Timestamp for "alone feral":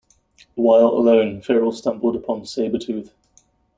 0.87-1.71